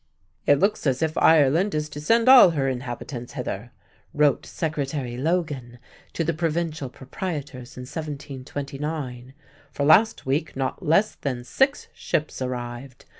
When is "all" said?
2.27-2.49